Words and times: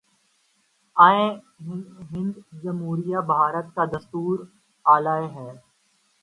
آئین 0.97 1.81
ہند 2.09 2.33
جمہوریہ 2.63 3.19
بھارت 3.27 3.73
کا 3.75 3.85
دستور 3.93 4.45
اعلیٰ 4.85 5.21
ہے 5.35 5.49